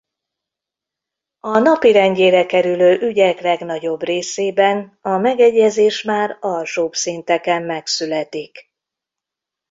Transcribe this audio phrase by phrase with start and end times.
[1.39, 8.71] A napirendjére kerülő ügyek legnagyobb részében a megegyezés már alsóbb szinteken megszületik.